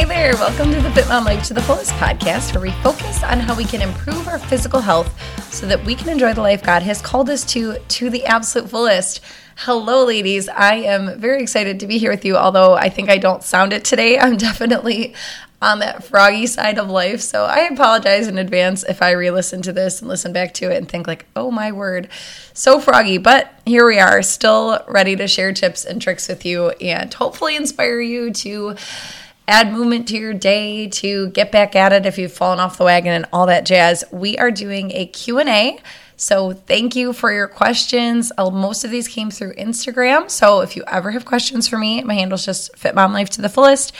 Hi 0.00 0.06
there. 0.06 0.34
Welcome 0.36 0.72
to 0.72 0.80
the 0.80 0.90
Fit 0.92 1.06
Mom 1.08 1.26
Life 1.26 1.44
to 1.48 1.52
the 1.52 1.60
Fullest 1.60 1.92
podcast, 1.92 2.54
where 2.54 2.62
we 2.62 2.70
focus 2.82 3.22
on 3.22 3.38
how 3.38 3.54
we 3.54 3.66
can 3.66 3.82
improve 3.82 4.28
our 4.28 4.38
physical 4.38 4.80
health 4.80 5.14
so 5.52 5.66
that 5.66 5.84
we 5.84 5.94
can 5.94 6.08
enjoy 6.08 6.32
the 6.32 6.40
life 6.40 6.62
God 6.62 6.82
has 6.82 7.02
called 7.02 7.28
us 7.28 7.44
to 7.52 7.76
to 7.76 8.08
the 8.08 8.24
absolute 8.24 8.70
fullest. 8.70 9.20
Hello, 9.56 10.06
ladies. 10.06 10.48
I 10.48 10.76
am 10.76 11.20
very 11.20 11.42
excited 11.42 11.80
to 11.80 11.86
be 11.86 11.98
here 11.98 12.10
with 12.10 12.24
you, 12.24 12.38
although 12.38 12.72
I 12.72 12.88
think 12.88 13.10
I 13.10 13.18
don't 13.18 13.42
sound 13.42 13.74
it 13.74 13.84
today. 13.84 14.18
I'm 14.18 14.36
definitely 14.38 15.14
on 15.60 15.80
that 15.80 16.02
froggy 16.02 16.46
side 16.46 16.78
of 16.78 16.88
life. 16.88 17.20
So 17.20 17.44
I 17.44 17.68
apologize 17.70 18.26
in 18.26 18.38
advance 18.38 18.82
if 18.84 19.02
I 19.02 19.10
re 19.10 19.30
listen 19.30 19.60
to 19.62 19.72
this 19.74 20.00
and 20.00 20.08
listen 20.08 20.32
back 20.32 20.54
to 20.54 20.70
it 20.70 20.78
and 20.78 20.88
think, 20.88 21.06
like, 21.06 21.26
oh 21.36 21.50
my 21.50 21.72
word, 21.72 22.08
so 22.54 22.80
froggy. 22.80 23.18
But 23.18 23.52
here 23.66 23.86
we 23.86 23.98
are, 23.98 24.22
still 24.22 24.82
ready 24.88 25.14
to 25.16 25.28
share 25.28 25.52
tips 25.52 25.84
and 25.84 26.00
tricks 26.00 26.26
with 26.26 26.46
you 26.46 26.70
and 26.70 27.12
hopefully 27.12 27.54
inspire 27.54 28.00
you 28.00 28.32
to 28.32 28.76
add 29.50 29.72
movement 29.72 30.08
to 30.08 30.16
your 30.16 30.34
day 30.34 30.86
to 30.88 31.28
get 31.30 31.52
back 31.52 31.76
at 31.76 31.92
it 31.92 32.06
if 32.06 32.16
you've 32.16 32.32
fallen 32.32 32.60
off 32.60 32.78
the 32.78 32.84
wagon 32.84 33.12
and 33.12 33.26
all 33.32 33.46
that 33.46 33.66
jazz. 33.66 34.04
We 34.10 34.38
are 34.38 34.50
doing 34.50 34.92
a 34.92 35.06
q&a 35.06 35.80
so 36.20 36.52
thank 36.52 36.96
you 36.96 37.14
for 37.14 37.32
your 37.32 37.48
questions. 37.48 38.30
Uh, 38.36 38.50
most 38.50 38.84
of 38.84 38.90
these 38.90 39.08
came 39.08 39.30
through 39.30 39.54
instagram. 39.54 40.30
So 40.30 40.60
if 40.60 40.76
you 40.76 40.84
ever 40.86 41.10
have 41.12 41.24
questions 41.24 41.66
for 41.66 41.78
me 41.78 42.02
my 42.02 42.12
handle 42.12 42.34
is 42.34 42.44
just 42.44 42.76
fit 42.76 42.94
mom 42.94 43.14
life 43.14 43.30
to 43.30 43.42
the 43.42 43.48
fullest. 43.48 43.94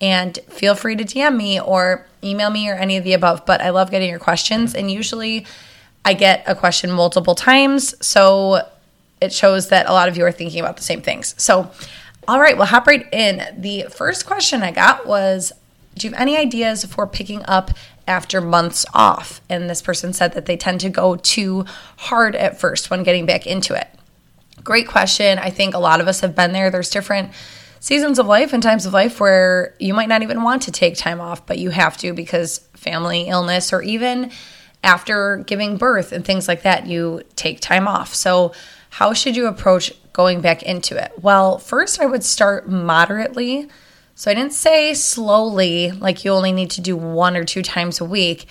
And 0.00 0.38
feel 0.48 0.76
free 0.76 0.94
to 0.94 1.04
dm 1.04 1.36
me 1.36 1.60
or 1.60 2.06
email 2.22 2.50
me 2.50 2.70
or 2.70 2.74
any 2.74 2.96
of 2.96 3.02
the 3.02 3.14
above. 3.14 3.44
But 3.44 3.60
i 3.60 3.70
love 3.70 3.90
getting 3.90 4.08
your 4.08 4.20
questions. 4.20 4.76
And 4.76 4.88
usually 4.88 5.46
i 6.04 6.14
get 6.14 6.44
a 6.46 6.54
question 6.54 6.92
multiple 6.92 7.34
times. 7.34 7.94
So 8.06 8.68
it 9.20 9.32
shows 9.32 9.70
that 9.70 9.88
a 9.88 9.92
lot 9.92 10.08
of 10.08 10.16
you 10.16 10.24
are 10.24 10.32
thinking 10.32 10.60
about 10.60 10.76
the 10.76 10.84
same 10.84 11.02
things. 11.02 11.34
So 11.42 11.72
all 12.28 12.40
right, 12.40 12.56
we'll 12.56 12.66
hop 12.66 12.86
right 12.86 13.06
in. 13.12 13.42
The 13.56 13.86
first 13.90 14.26
question 14.26 14.62
I 14.62 14.70
got 14.70 15.06
was 15.06 15.52
Do 15.96 16.06
you 16.06 16.12
have 16.12 16.20
any 16.20 16.36
ideas 16.36 16.84
for 16.84 17.06
picking 17.06 17.44
up 17.46 17.70
after 18.06 18.40
months 18.40 18.84
off? 18.94 19.40
And 19.48 19.68
this 19.68 19.82
person 19.82 20.12
said 20.12 20.32
that 20.32 20.46
they 20.46 20.56
tend 20.56 20.80
to 20.80 20.90
go 20.90 21.16
too 21.16 21.64
hard 21.96 22.34
at 22.36 22.60
first 22.60 22.90
when 22.90 23.02
getting 23.02 23.26
back 23.26 23.46
into 23.46 23.74
it. 23.74 23.88
Great 24.62 24.88
question. 24.88 25.38
I 25.38 25.50
think 25.50 25.74
a 25.74 25.78
lot 25.78 26.00
of 26.00 26.08
us 26.08 26.20
have 26.20 26.34
been 26.34 26.52
there. 26.52 26.70
There's 26.70 26.90
different 26.90 27.32
seasons 27.80 28.18
of 28.18 28.26
life 28.26 28.54
and 28.54 28.62
times 28.62 28.86
of 28.86 28.94
life 28.94 29.20
where 29.20 29.74
you 29.78 29.92
might 29.92 30.08
not 30.08 30.22
even 30.22 30.42
want 30.42 30.62
to 30.62 30.72
take 30.72 30.96
time 30.96 31.20
off, 31.20 31.44
but 31.44 31.58
you 31.58 31.68
have 31.68 31.98
to 31.98 32.14
because 32.14 32.58
family, 32.72 33.28
illness, 33.28 33.74
or 33.74 33.82
even 33.82 34.30
after 34.82 35.38
giving 35.46 35.76
birth 35.76 36.12
and 36.12 36.24
things 36.24 36.48
like 36.48 36.62
that, 36.62 36.86
you 36.86 37.22
take 37.36 37.60
time 37.60 37.86
off. 37.86 38.14
So, 38.14 38.52
how 38.90 39.12
should 39.12 39.34
you 39.34 39.48
approach 39.48 39.92
going 40.14 40.40
back 40.40 40.62
into 40.62 40.96
it? 40.96 41.12
Well, 41.20 41.58
first, 41.58 42.00
I 42.00 42.06
would 42.06 42.24
start 42.24 42.66
moderately. 42.66 43.68
So 44.14 44.30
I 44.30 44.34
didn't 44.34 44.54
say 44.54 44.94
slowly, 44.94 45.90
like 45.90 46.24
you 46.24 46.30
only 46.30 46.52
need 46.52 46.70
to 46.70 46.80
do 46.80 46.96
one 46.96 47.36
or 47.36 47.44
two 47.44 47.62
times 47.62 48.00
a 48.00 48.04
week. 48.04 48.46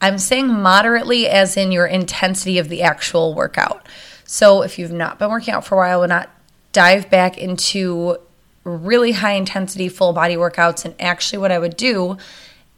I'm 0.00 0.18
saying 0.18 0.48
moderately, 0.48 1.28
as 1.28 1.56
in 1.56 1.70
your 1.70 1.86
intensity 1.86 2.58
of 2.58 2.68
the 2.68 2.82
actual 2.82 3.34
workout. 3.34 3.86
So 4.24 4.62
if 4.62 4.78
you've 4.78 4.90
not 4.90 5.18
been 5.18 5.30
working 5.30 5.54
out 5.54 5.64
for 5.64 5.76
a 5.76 5.78
while, 5.78 6.00
would 6.00 6.08
not 6.08 6.30
dive 6.72 7.10
back 7.10 7.36
into 7.36 8.16
really 8.64 9.12
high 9.12 9.34
intensity 9.34 9.88
full 9.88 10.14
body 10.14 10.36
workouts. 10.36 10.84
And 10.84 10.94
actually, 10.98 11.38
what 11.38 11.52
I 11.52 11.58
would 11.58 11.76
do 11.76 12.16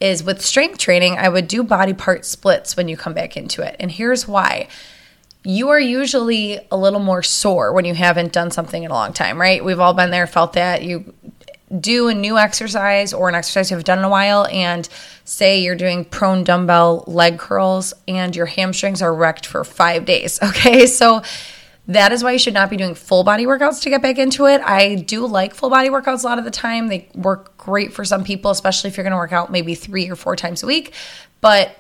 is 0.01 0.25
with 0.25 0.43
strength 0.43 0.79
training, 0.79 1.17
I 1.17 1.29
would 1.29 1.47
do 1.47 1.63
body 1.63 1.95
part 1.95 2.25
splits 2.25 2.77
when 2.77 2.89
you 2.89 2.97
come 2.97 3.15
back 3.15 3.37
into 3.37 3.63
it. 3.63 3.77
And 3.79 3.93
here's 3.93 4.27
why 4.27 4.69
you 5.45 5.69
are 5.69 5.79
usually 5.79 6.59
a 6.71 6.77
little 6.77 7.01
more 7.01 7.23
sore 7.23 7.73
when 7.73 7.85
you 7.85 7.95
haven't 7.95 8.33
done 8.33 8.51
something 8.51 8.83
in 8.83 8.91
a 8.91 8.95
long 8.95 9.13
time, 9.13 9.39
right? 9.39 9.63
We've 9.63 9.81
all 9.81 9.93
been 9.93 10.11
there, 10.11 10.27
felt 10.27 10.55
that. 10.55 10.83
You 10.83 11.13
do 11.81 12.09
a 12.09 12.15
new 12.15 12.39
exercise 12.39 13.13
or 13.13 13.29
an 13.29 13.35
exercise 13.35 13.71
you 13.71 13.77
have 13.77 13.85
done 13.85 13.99
in 13.99 14.05
a 14.05 14.09
while, 14.09 14.47
and 14.47 14.89
say 15.25 15.61
you're 15.61 15.75
doing 15.75 16.05
prone 16.05 16.45
dumbbell 16.45 17.05
leg 17.07 17.39
curls 17.39 17.93
and 18.09 18.35
your 18.35 18.47
hamstrings 18.47 19.03
are 19.03 19.15
wrecked 19.15 19.47
for 19.47 19.65
five 19.65 20.07
days, 20.07 20.41
okay? 20.43 20.87
So 20.87 21.23
that 21.87 22.13
is 22.13 22.25
why 22.25 22.33
you 22.33 22.39
should 22.39 22.55
not 22.55 22.71
be 22.71 22.79
doing 22.79 22.95
full 22.95 23.25
body 23.25 23.45
workouts 23.45 23.83
to 23.83 23.91
get 23.91 24.01
back 24.01 24.17
into 24.17 24.47
it. 24.47 24.63
I 24.63 24.95
do 24.95 25.27
like 25.27 25.55
full 25.55 25.69
body 25.69 25.91
workouts 25.91 26.25
a 26.25 26.27
lot 26.27 26.39
of 26.39 26.47
the 26.47 26.51
time. 26.51 26.89
They 26.89 27.09
work 27.15 27.59
great 27.59 27.93
for 27.93 28.05
some 28.05 28.25
people, 28.25 28.51
especially 28.51 28.89
if 28.89 28.97
you're 28.97 29.05
gonna 29.05 29.17
work 29.17 29.33
out 29.33 29.53
maybe 29.53 29.75
three 29.75 30.09
or 30.09 30.17
four 30.17 30.37
times 30.37 30.63
a 30.63 30.67
week. 30.67 30.95
But 31.43 31.77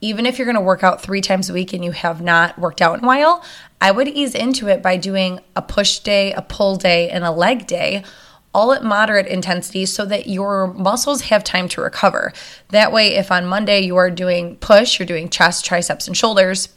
even 0.00 0.26
if 0.26 0.38
you're 0.38 0.46
going 0.46 0.56
to 0.56 0.60
work 0.60 0.84
out 0.84 1.02
three 1.02 1.20
times 1.20 1.48
a 1.48 1.52
week 1.52 1.72
and 1.72 1.84
you 1.84 1.92
have 1.92 2.20
not 2.20 2.58
worked 2.58 2.82
out 2.82 2.98
in 2.98 3.04
a 3.04 3.06
while, 3.06 3.42
I 3.80 3.90
would 3.90 4.08
ease 4.08 4.34
into 4.34 4.68
it 4.68 4.82
by 4.82 4.96
doing 4.96 5.40
a 5.54 5.62
push 5.62 6.00
day, 6.00 6.32
a 6.32 6.42
pull 6.42 6.76
day, 6.76 7.08
and 7.10 7.24
a 7.24 7.30
leg 7.30 7.66
day, 7.66 8.04
all 8.54 8.72
at 8.72 8.84
moderate 8.84 9.26
intensity 9.26 9.84
so 9.84 10.04
that 10.06 10.26
your 10.26 10.66
muscles 10.66 11.22
have 11.22 11.44
time 11.44 11.68
to 11.68 11.80
recover. 11.80 12.32
That 12.68 12.92
way, 12.92 13.14
if 13.16 13.30
on 13.30 13.46
Monday 13.46 13.82
you 13.82 13.96
are 13.96 14.10
doing 14.10 14.56
push, 14.56 14.98
you're 14.98 15.06
doing 15.06 15.28
chest, 15.28 15.64
triceps, 15.64 16.06
and 16.06 16.16
shoulders, 16.16 16.70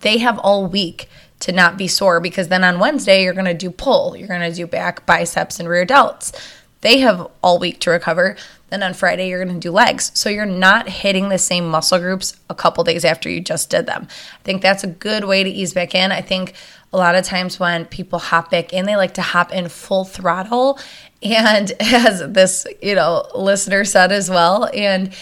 they 0.00 0.18
have 0.18 0.38
all 0.38 0.66
week 0.66 1.08
to 1.40 1.52
not 1.52 1.76
be 1.76 1.88
sore 1.88 2.20
because 2.20 2.48
then 2.48 2.64
on 2.64 2.78
Wednesday 2.78 3.22
you're 3.22 3.34
going 3.34 3.44
to 3.44 3.54
do 3.54 3.70
pull, 3.70 4.16
you're 4.16 4.28
going 4.28 4.50
to 4.50 4.56
do 4.56 4.66
back, 4.66 5.04
biceps, 5.04 5.60
and 5.60 5.68
rear 5.68 5.84
delts. 5.84 6.32
They 6.80 6.98
have 6.98 7.30
all 7.42 7.58
week 7.58 7.80
to 7.80 7.90
recover. 7.90 8.36
Then 8.70 8.82
on 8.82 8.94
Friday, 8.94 9.28
you're 9.28 9.44
going 9.44 9.54
to 9.54 9.60
do 9.60 9.70
legs. 9.70 10.10
So 10.14 10.28
you're 10.28 10.46
not 10.46 10.88
hitting 10.88 11.28
the 11.28 11.38
same 11.38 11.68
muscle 11.68 11.98
groups 11.98 12.36
a 12.48 12.54
couple 12.54 12.82
days 12.84 13.04
after 13.04 13.28
you 13.28 13.40
just 13.40 13.70
did 13.70 13.86
them. 13.86 14.08
I 14.08 14.42
think 14.42 14.62
that's 14.62 14.84
a 14.84 14.88
good 14.88 15.24
way 15.24 15.44
to 15.44 15.50
ease 15.50 15.74
back 15.74 15.94
in. 15.94 16.12
I 16.12 16.20
think 16.20 16.54
a 16.92 16.96
lot 16.96 17.14
of 17.14 17.24
times 17.24 17.58
when 17.60 17.86
people 17.86 18.18
hop 18.18 18.50
back 18.50 18.72
in, 18.72 18.86
they 18.86 18.96
like 18.96 19.14
to 19.14 19.22
hop 19.22 19.52
in 19.52 19.68
full 19.68 20.04
throttle. 20.04 20.78
And 21.22 21.72
as 21.80 22.20
this, 22.32 22.66
you 22.80 22.94
know, 22.94 23.26
listener 23.34 23.84
said 23.84 24.12
as 24.12 24.30
well, 24.30 24.68
and 24.72 25.12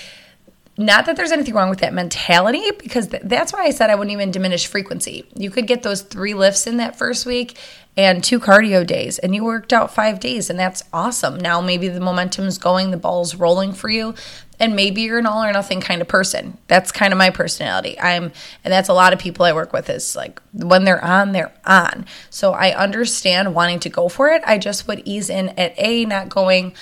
not 0.78 1.04
that 1.04 1.16
there's 1.16 1.32
anything 1.32 1.54
wrong 1.54 1.68
with 1.68 1.80
that 1.80 1.92
mentality 1.92 2.62
because 2.78 3.08
th- 3.08 3.24
that's 3.26 3.52
why 3.52 3.64
I 3.64 3.70
said 3.70 3.90
I 3.90 3.94
wouldn't 3.94 4.12
even 4.12 4.30
diminish 4.30 4.66
frequency. 4.66 5.26
You 5.34 5.50
could 5.50 5.66
get 5.66 5.82
those 5.82 6.00
three 6.00 6.32
lifts 6.32 6.66
in 6.66 6.78
that 6.78 6.96
first 6.96 7.26
week 7.26 7.58
and 7.94 8.24
two 8.24 8.40
cardio 8.40 8.86
days 8.86 9.18
and 9.18 9.34
you 9.34 9.44
worked 9.44 9.74
out 9.74 9.94
5 9.94 10.18
days 10.18 10.48
and 10.48 10.58
that's 10.58 10.82
awesome. 10.90 11.36
Now 11.36 11.60
maybe 11.60 11.88
the 11.88 12.00
momentum's 12.00 12.56
going, 12.56 12.90
the 12.90 12.96
ball's 12.96 13.34
rolling 13.34 13.74
for 13.74 13.90
you 13.90 14.14
and 14.58 14.74
maybe 14.74 15.02
you're 15.02 15.18
an 15.18 15.26
all 15.26 15.44
or 15.44 15.52
nothing 15.52 15.82
kind 15.82 16.00
of 16.00 16.08
person. 16.08 16.56
That's 16.68 16.90
kind 16.90 17.12
of 17.12 17.18
my 17.18 17.28
personality. 17.28 18.00
I'm 18.00 18.32
and 18.64 18.72
that's 18.72 18.88
a 18.88 18.94
lot 18.94 19.12
of 19.12 19.18
people 19.18 19.44
I 19.44 19.52
work 19.52 19.74
with 19.74 19.90
is 19.90 20.16
like 20.16 20.40
when 20.54 20.84
they're 20.84 21.04
on, 21.04 21.32
they're 21.32 21.52
on. 21.66 22.06
So 22.30 22.52
I 22.52 22.74
understand 22.74 23.54
wanting 23.54 23.80
to 23.80 23.90
go 23.90 24.08
for 24.08 24.30
it. 24.30 24.42
I 24.46 24.56
just 24.56 24.88
would 24.88 25.02
ease 25.04 25.28
in 25.28 25.50
at 25.50 25.74
A 25.76 26.06
not 26.06 26.30
going 26.30 26.74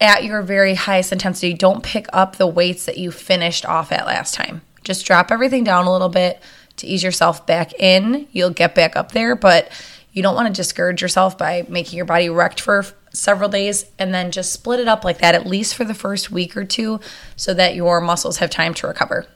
at 0.00 0.24
your 0.24 0.42
very 0.42 0.74
highest 0.74 1.12
intensity, 1.12 1.52
don't 1.52 1.82
pick 1.82 2.06
up 2.12 2.36
the 2.36 2.46
weights 2.46 2.86
that 2.86 2.98
you 2.98 3.10
finished 3.10 3.66
off 3.66 3.92
at 3.92 4.06
last 4.06 4.34
time. 4.34 4.62
Just 4.82 5.04
drop 5.04 5.30
everything 5.30 5.62
down 5.62 5.86
a 5.86 5.92
little 5.92 6.08
bit 6.08 6.40
to 6.76 6.86
ease 6.86 7.02
yourself 7.02 7.46
back 7.46 7.74
in. 7.74 8.26
You'll 8.32 8.50
get 8.50 8.74
back 8.74 8.96
up 8.96 9.12
there, 9.12 9.36
but 9.36 9.70
you 10.12 10.22
don't 10.22 10.34
want 10.34 10.48
to 10.48 10.52
discourage 10.52 11.02
yourself 11.02 11.36
by 11.36 11.66
making 11.68 11.96
your 11.96 12.06
body 12.06 12.28
wrecked 12.28 12.60
for 12.60 12.86
several 13.12 13.48
days 13.48 13.84
and 13.98 14.14
then 14.14 14.30
just 14.30 14.52
split 14.52 14.80
it 14.80 14.88
up 14.88 15.04
like 15.04 15.18
that, 15.18 15.34
at 15.34 15.46
least 15.46 15.74
for 15.74 15.84
the 15.84 15.94
first 15.94 16.30
week 16.30 16.56
or 16.56 16.64
two, 16.64 17.00
so 17.36 17.52
that 17.54 17.74
your 17.74 18.00
muscles 18.00 18.38
have 18.38 18.50
time 18.50 18.72
to 18.74 18.86
recover. 18.86 19.26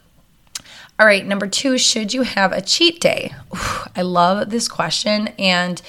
All 0.99 1.07
right, 1.07 1.27
number 1.27 1.49
two, 1.49 1.77
should 1.77 2.15
you 2.15 2.23
have 2.23 2.53
a 2.53 2.63
cheat 2.63 3.01
day? 3.01 3.35
Ooh, 3.55 3.89
I 3.97 4.03
love 4.03 4.51
this 4.51 4.69
question. 4.69 5.29
And 5.39 5.83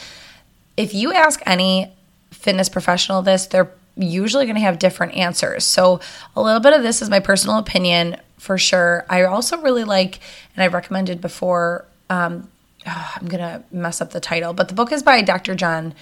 if 0.78 0.94
you 0.94 1.14
ask 1.14 1.42
any 1.46 1.94
fitness 2.32 2.70
professional 2.70 3.22
this, 3.22 3.46
they're 3.46 3.72
usually 3.98 4.46
going 4.46 4.56
to 4.56 4.62
have 4.62 4.80
different 4.80 5.16
answers. 5.16 5.64
So, 5.64 6.00
a 6.36 6.42
little 6.42 6.60
bit 6.60 6.74
of 6.74 6.84
this 6.84 7.02
is 7.02 7.10
my 7.10 7.20
personal 7.20 7.58
opinion 7.58 8.18
for 8.38 8.58
sure. 8.58 9.06
I 9.10 9.24
also 9.24 9.58
really 9.62 9.84
like, 9.84 10.20
and 10.56 10.64
I've 10.64 10.74
recommended 10.74 11.22
before, 11.22 11.86
um, 12.10 12.50
oh, 12.86 13.12
I'm 13.16 13.28
going 13.28 13.42
to 13.42 13.64
mess 13.72 14.02
up 14.02 14.12
the 14.12 14.20
title, 14.20 14.54
but 14.54 14.68
the 14.68 14.74
book 14.74 14.92
is 14.92 15.04
by 15.04 15.22
Dr. 15.22 15.56
John 15.56 15.94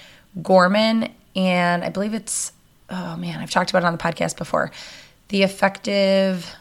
Gorman, 0.42 1.10
and 1.36 1.84
I 1.84 1.88
believe 1.88 2.14
it's, 2.14 2.52
oh 2.90 3.16
man, 3.16 3.40
I've 3.40 3.50
talked 3.50 3.70
about 3.70 3.82
it 3.82 3.86
on 3.86 3.92
the 3.92 4.02
podcast 4.02 4.36
before. 4.36 4.72
The 5.28 5.42
Effective, 5.42 6.54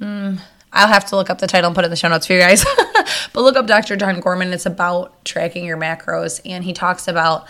mm, 0.00 0.40
I'll 0.72 0.88
have 0.88 1.06
to 1.06 1.16
look 1.16 1.30
up 1.30 1.38
the 1.38 1.46
title 1.46 1.68
and 1.68 1.74
put 1.74 1.84
it 1.84 1.86
in 1.86 1.90
the 1.90 1.96
show 1.96 2.08
notes 2.08 2.26
for 2.26 2.32
you 2.32 2.40
guys. 2.40 2.64
but 3.32 3.42
look 3.42 3.56
up 3.56 3.66
Dr. 3.66 3.96
John 3.96 4.20
Gorman. 4.20 4.52
It's 4.52 4.66
about 4.66 5.24
tracking 5.24 5.64
your 5.64 5.76
macros, 5.78 6.40
and 6.44 6.64
he 6.64 6.72
talks 6.72 7.08
about 7.08 7.46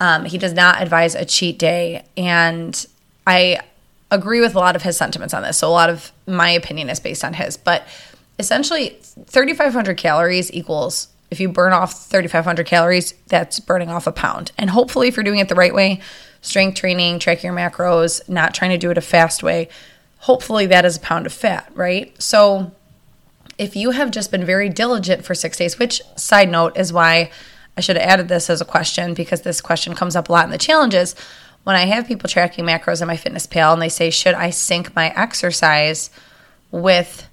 um, 0.00 0.24
he 0.24 0.38
does 0.38 0.52
not 0.52 0.82
advise 0.82 1.14
a 1.14 1.24
cheat 1.24 1.58
day. 1.58 2.04
And 2.16 2.86
I 3.26 3.60
agree 4.10 4.40
with 4.40 4.54
a 4.54 4.58
lot 4.58 4.76
of 4.76 4.82
his 4.82 4.96
sentiments 4.96 5.34
on 5.34 5.42
this. 5.42 5.58
So 5.58 5.68
a 5.68 5.70
lot 5.70 5.90
of 5.90 6.12
my 6.26 6.50
opinion 6.50 6.90
is 6.90 7.00
based 7.00 7.24
on 7.24 7.34
his. 7.34 7.56
But 7.56 7.86
essentially, 8.38 8.98
3,500 9.26 9.96
calories 9.96 10.52
equals 10.52 11.08
if 11.30 11.40
you 11.40 11.48
burn 11.48 11.72
off 11.72 12.06
3,500 12.06 12.66
calories, 12.66 13.14
that's 13.26 13.60
burning 13.60 13.90
off 13.90 14.06
a 14.06 14.12
pound. 14.12 14.52
And 14.56 14.70
hopefully, 14.70 15.08
if 15.08 15.16
you're 15.16 15.24
doing 15.24 15.40
it 15.40 15.48
the 15.48 15.54
right 15.54 15.74
way, 15.74 16.00
strength 16.40 16.78
training, 16.78 17.18
tracking 17.18 17.48
your 17.48 17.56
macros, 17.56 18.26
not 18.28 18.54
trying 18.54 18.70
to 18.70 18.78
do 18.78 18.90
it 18.90 18.98
a 18.98 19.02
fast 19.02 19.42
way, 19.42 19.68
hopefully 20.18 20.66
that 20.66 20.84
is 20.84 20.96
a 20.96 21.00
pound 21.00 21.26
of 21.26 21.32
fat, 21.32 21.70
right? 21.74 22.20
So 22.22 22.72
if 23.58 23.74
you 23.74 23.90
have 23.90 24.10
just 24.10 24.30
been 24.30 24.44
very 24.44 24.68
diligent 24.68 25.24
for 25.24 25.34
six 25.34 25.56
days, 25.58 25.78
which 25.78 26.00
side 26.16 26.48
note 26.48 26.76
is 26.76 26.92
why 26.92 27.30
I 27.76 27.80
should 27.80 27.96
have 27.96 28.08
added 28.08 28.28
this 28.28 28.48
as 28.48 28.60
a 28.60 28.64
question 28.64 29.14
because 29.14 29.42
this 29.42 29.60
question 29.60 29.94
comes 29.94 30.16
up 30.16 30.28
a 30.28 30.32
lot 30.32 30.44
in 30.44 30.50
the 30.50 30.58
challenges. 30.58 31.14
when 31.64 31.76
I 31.76 31.86
have 31.86 32.06
people 32.06 32.28
tracking 32.28 32.64
macros 32.64 33.02
in 33.02 33.08
MyFitnessPal 33.08 33.72
and 33.72 33.82
they 33.82 33.88
say, 33.88 34.10
should 34.10 34.34
I 34.34 34.50
sync 34.50 34.94
my 34.94 35.08
exercise 35.16 36.10
with, 36.70 37.28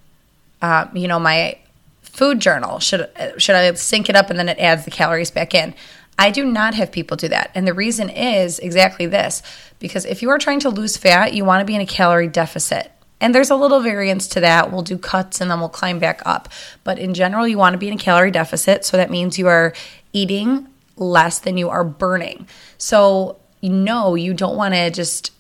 uh, 0.62 0.88
you 0.94 1.08
know, 1.08 1.20
my 1.20 1.60
food 2.02 2.40
journal? 2.40 2.80
Should 2.80 3.10
should 3.38 3.56
I 3.56 3.74
sync 3.74 4.10
it 4.10 4.16
up 4.16 4.30
and 4.30 4.40
then 4.40 4.50
it 4.50 4.58
adds 4.60 4.86
the 4.86 4.92
calories 4.92 5.32
back 5.32 5.54
in? 5.54 5.76
I 6.18 6.32
do 6.32 6.46
not 6.46 6.76
have 6.76 6.92
people 6.92 7.18
do 7.18 7.28
that. 7.30 7.52
And 7.56 7.68
the 7.68 7.74
reason 7.74 8.10
is 8.10 8.60
exactly 8.60 9.06
this 9.06 9.42
because 9.80 10.06
if 10.06 10.22
you 10.22 10.30
are 10.30 10.38
trying 10.38 10.60
to 10.62 10.70
lose 10.70 10.96
fat, 10.98 11.34
you 11.34 11.44
want 11.44 11.62
to 11.62 11.66
be 11.66 11.76
in 11.76 11.82
a 11.82 11.86
calorie 11.86 12.28
deficit. 12.28 12.92
And 13.20 13.34
there's 13.34 13.50
a 13.50 13.56
little 13.56 13.80
variance 13.80 14.28
to 14.30 14.42
that. 14.42 14.72
We'll 14.72 14.82
do 14.82 14.98
cuts 14.98 15.42
and 15.42 15.50
then 15.50 15.60
we'll 15.60 15.70
climb 15.70 15.98
back 15.98 16.22
up. 16.26 16.50
But 16.84 17.00
in 17.00 17.14
general, 17.14 17.48
you 17.48 17.58
want 17.58 17.74
to 17.74 17.78
be 17.78 17.88
in 17.88 17.94
a 17.94 17.98
calorie 17.98 18.32
deficit. 18.32 18.84
So 18.86 18.98
that 18.98 19.10
means 19.10 19.40
you 19.40 19.48
are 19.48 19.74
eating 20.14 20.68
less 20.96 21.40
than 21.40 21.58
you 21.58 21.70
are 21.70 21.84
burning. 21.84 22.48
So, 22.78 23.38
know, 23.62 24.16
you 24.16 24.34
don't 24.34 24.56
want 24.56 24.74
to 24.74 24.92
just 24.92 25.32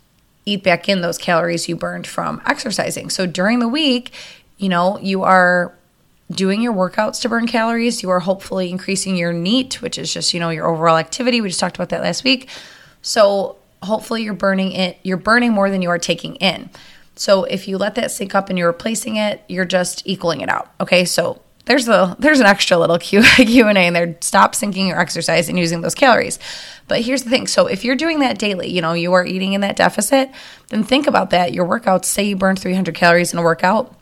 eat 0.45 0.63
back 0.63 0.89
in 0.89 1.01
those 1.01 1.17
calories 1.17 1.69
you 1.69 1.75
burned 1.75 2.07
from 2.07 2.41
exercising. 2.45 3.09
So 3.09 3.25
during 3.25 3.59
the 3.59 3.67
week, 3.67 4.11
you 4.57 4.69
know, 4.69 4.99
you 4.99 5.23
are 5.23 5.73
doing 6.31 6.61
your 6.61 6.73
workouts 6.73 7.21
to 7.21 7.29
burn 7.29 7.47
calories. 7.47 8.01
You 8.01 8.09
are 8.09 8.19
hopefully 8.19 8.69
increasing 8.69 9.15
your 9.15 9.33
NEAT, 9.33 9.81
which 9.81 9.97
is 9.97 10.13
just, 10.13 10.33
you 10.33 10.39
know, 10.39 10.49
your 10.49 10.67
overall 10.67 10.97
activity. 10.97 11.41
We 11.41 11.49
just 11.49 11.59
talked 11.59 11.75
about 11.75 11.89
that 11.89 12.01
last 12.01 12.23
week. 12.23 12.49
So 13.01 13.57
hopefully 13.83 14.23
you're 14.23 14.33
burning 14.33 14.71
it, 14.71 14.97
you're 15.03 15.17
burning 15.17 15.51
more 15.51 15.69
than 15.69 15.81
you 15.81 15.89
are 15.89 15.99
taking 15.99 16.35
in. 16.37 16.69
So 17.15 17.43
if 17.43 17.67
you 17.67 17.77
let 17.77 17.95
that 17.95 18.11
sync 18.11 18.33
up 18.33 18.49
and 18.49 18.57
you're 18.57 18.67
replacing 18.67 19.17
it, 19.17 19.43
you're 19.47 19.65
just 19.65 20.07
equaling 20.07 20.41
it 20.41 20.49
out. 20.49 20.71
Okay, 20.81 21.05
so 21.05 21.41
there's 21.65 21.87
a 21.87 22.15
there's 22.19 22.39
an 22.39 22.45
extra 22.45 22.77
little 22.77 22.97
Q 22.97 23.21
Q 23.35 23.67
and 23.67 23.77
A 23.77 23.87
in 23.87 23.93
there. 23.93 24.17
Stop 24.21 24.53
syncing 24.53 24.87
your 24.87 24.99
exercise 24.99 25.49
and 25.49 25.57
using 25.57 25.81
those 25.81 25.95
calories. 25.95 26.39
But 26.87 27.01
here's 27.01 27.23
the 27.23 27.29
thing: 27.29 27.47
so 27.47 27.67
if 27.67 27.83
you're 27.83 27.95
doing 27.95 28.19
that 28.19 28.37
daily, 28.37 28.69
you 28.69 28.81
know 28.81 28.93
you 28.93 29.13
are 29.13 29.25
eating 29.25 29.53
in 29.53 29.61
that 29.61 29.75
deficit, 29.75 30.29
then 30.69 30.83
think 30.83 31.07
about 31.07 31.29
that. 31.29 31.53
Your 31.53 31.65
workouts. 31.65 32.05
Say 32.05 32.23
you 32.25 32.35
burned 32.35 32.59
300 32.59 32.95
calories 32.95 33.33
in 33.33 33.39
a 33.39 33.43
workout. 33.43 33.95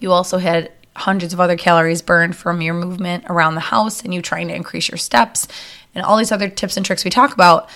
You 0.00 0.12
also 0.12 0.38
had 0.38 0.72
hundreds 0.96 1.32
of 1.32 1.40
other 1.40 1.56
calories 1.56 2.02
burned 2.02 2.36
from 2.36 2.60
your 2.60 2.74
movement 2.74 3.24
around 3.28 3.54
the 3.54 3.60
house 3.60 4.02
and 4.02 4.14
you 4.14 4.22
trying 4.22 4.46
to 4.46 4.54
increase 4.54 4.88
your 4.88 4.98
steps 4.98 5.48
and 5.92 6.04
all 6.04 6.16
these 6.16 6.30
other 6.30 6.48
tips 6.48 6.76
and 6.76 6.86
tricks 6.86 7.04
we 7.04 7.10
talk 7.10 7.32
about 7.34 7.68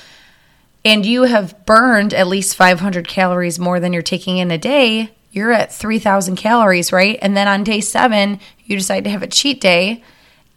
and 0.84 1.05
you 1.05 1.25
have 1.25 1.67
burned 1.67 2.14
at 2.14 2.26
least 2.26 2.56
500 2.56 3.08
calories 3.08 3.58
more 3.58 3.81
than 3.81 3.93
you're 3.93 4.02
taking 4.02 4.38
in 4.38 4.50
a 4.50 4.58
day, 4.58 5.11
you're 5.31 5.53
at 5.53 5.73
3,000 5.73 6.37
calories, 6.37 6.93
right? 6.93 7.19
And 7.21 7.37
then 7.37 7.49
on 7.49 7.65
day 7.65 7.81
seven, 7.81 8.41
you 8.65 8.77
decide 8.77 9.05
to 9.05 9.11
have 9.11 9.23
a 9.23 9.27
cheat 9.27 9.61
day 9.61 10.03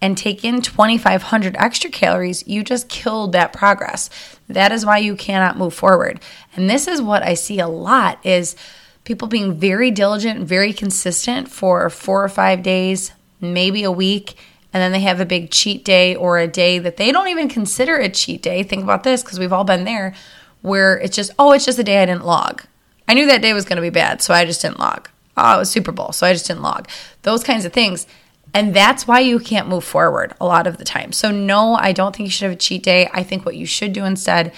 and 0.01 0.17
take 0.17 0.43
in 0.43 0.61
2,500 0.61 1.55
extra 1.59 1.89
calories, 1.89 2.45
you 2.47 2.63
just 2.63 2.89
killed 2.89 3.33
that 3.33 3.53
progress. 3.53 4.09
That 4.49 4.71
is 4.71 4.85
why 4.85 4.97
you 4.97 5.15
cannot 5.15 5.57
move 5.57 5.75
forward. 5.75 6.19
And 6.55 6.69
this 6.69 6.87
is 6.87 7.01
what 7.01 7.21
I 7.21 7.35
see 7.35 7.59
a 7.59 7.67
lot 7.67 8.19
is 8.25 8.55
people 9.03 9.27
being 9.27 9.53
very 9.53 9.91
diligent, 9.91 10.47
very 10.47 10.73
consistent 10.73 11.49
for 11.49 11.89
four 11.89 12.23
or 12.23 12.29
five 12.29 12.63
days, 12.63 13.11
maybe 13.39 13.83
a 13.83 13.91
week, 13.91 14.35
and 14.73 14.81
then 14.81 14.91
they 14.91 15.01
have 15.01 15.19
a 15.19 15.25
big 15.25 15.51
cheat 15.51 15.85
day 15.85 16.15
or 16.15 16.39
a 16.39 16.47
day 16.47 16.79
that 16.79 16.97
they 16.97 17.11
don't 17.11 17.27
even 17.27 17.49
consider 17.49 17.97
a 17.97 18.09
cheat 18.09 18.41
day. 18.41 18.63
Think 18.63 18.83
about 18.83 19.03
this 19.03 19.21
because 19.21 19.37
we've 19.37 19.53
all 19.53 19.65
been 19.65 19.83
there 19.83 20.15
where 20.61 20.97
it's 20.97 21.15
just, 21.15 21.31
oh, 21.37 21.51
it's 21.51 21.65
just 21.65 21.79
a 21.79 21.83
day 21.83 22.01
I 22.01 22.05
didn't 22.05 22.25
log. 22.25 22.63
I 23.11 23.13
knew 23.13 23.25
that 23.25 23.41
day 23.41 23.51
was 23.51 23.65
going 23.65 23.75
to 23.75 23.81
be 23.81 23.89
bad, 23.89 24.21
so 24.21 24.33
I 24.33 24.45
just 24.45 24.61
didn't 24.61 24.79
log. 24.79 25.09
Oh, 25.35 25.55
it 25.55 25.57
was 25.57 25.69
Super 25.69 25.91
Bowl, 25.91 26.13
so 26.13 26.25
I 26.25 26.31
just 26.31 26.47
didn't 26.47 26.61
log. 26.61 26.87
Those 27.23 27.43
kinds 27.43 27.65
of 27.65 27.73
things. 27.73 28.07
And 28.53 28.73
that's 28.73 29.05
why 29.05 29.19
you 29.19 29.37
can't 29.37 29.67
move 29.67 29.83
forward 29.83 30.33
a 30.39 30.45
lot 30.45 30.65
of 30.65 30.77
the 30.77 30.85
time. 30.85 31.11
So, 31.11 31.29
no, 31.29 31.75
I 31.75 31.91
don't 31.91 32.15
think 32.15 32.27
you 32.27 32.31
should 32.31 32.45
have 32.45 32.53
a 32.53 32.55
cheat 32.55 32.83
day. 32.83 33.09
I 33.11 33.23
think 33.23 33.45
what 33.45 33.57
you 33.57 33.65
should 33.65 33.91
do 33.91 34.05
instead 34.05 34.53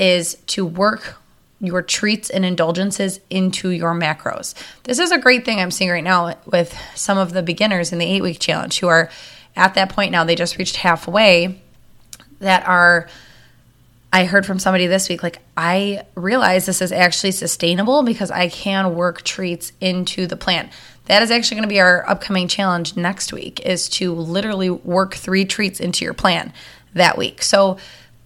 is 0.00 0.34
to 0.48 0.66
work 0.66 1.14
your 1.60 1.80
treats 1.80 2.28
and 2.28 2.44
indulgences 2.44 3.20
into 3.30 3.68
your 3.68 3.94
macros. 3.94 4.54
This 4.82 4.98
is 4.98 5.12
a 5.12 5.18
great 5.18 5.44
thing 5.44 5.60
I'm 5.60 5.70
seeing 5.70 5.90
right 5.90 6.02
now 6.02 6.34
with 6.44 6.76
some 6.96 7.18
of 7.18 7.32
the 7.32 7.42
beginners 7.42 7.92
in 7.92 8.00
the 8.00 8.06
eight 8.06 8.22
week 8.22 8.40
challenge 8.40 8.80
who 8.80 8.88
are 8.88 9.10
at 9.54 9.74
that 9.74 9.90
point 9.90 10.10
now, 10.10 10.24
they 10.24 10.34
just 10.34 10.58
reached 10.58 10.74
halfway 10.74 11.62
that 12.40 12.66
are. 12.66 13.08
I 14.12 14.26
heard 14.26 14.44
from 14.44 14.58
somebody 14.58 14.86
this 14.86 15.08
week, 15.08 15.22
like, 15.22 15.40
I 15.56 16.04
realize 16.14 16.66
this 16.66 16.82
is 16.82 16.92
actually 16.92 17.30
sustainable 17.30 18.02
because 18.02 18.30
I 18.30 18.48
can 18.48 18.94
work 18.94 19.22
treats 19.22 19.72
into 19.80 20.26
the 20.26 20.36
plan. 20.36 20.70
That 21.06 21.22
is 21.22 21.30
actually 21.30 21.56
going 21.56 21.68
to 21.68 21.74
be 21.74 21.80
our 21.80 22.08
upcoming 22.08 22.46
challenge 22.46 22.94
next 22.94 23.32
week 23.32 23.60
is 23.60 23.88
to 23.90 24.14
literally 24.14 24.68
work 24.68 25.14
three 25.14 25.46
treats 25.46 25.80
into 25.80 26.04
your 26.04 26.14
plan 26.14 26.52
that 26.94 27.16
week. 27.16 27.42
So 27.42 27.78